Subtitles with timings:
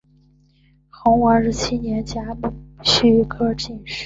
[0.89, 2.35] 洪武二十七年甲
[2.81, 3.99] 戌科进士。